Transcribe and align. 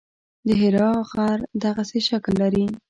د 0.47 0.49
حرا 0.61 0.91
غر 1.11 1.39
دغسې 1.63 1.99
شکل 2.09 2.33
لري. 2.41 2.65